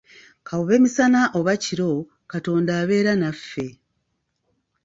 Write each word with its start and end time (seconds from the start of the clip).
Kabube 0.47 0.75
misana 0.83 1.21
oba 1.37 1.53
kiro, 1.63 1.91
Katonda 2.31 2.71
abeera 2.81 3.13
naffe. 3.21 3.67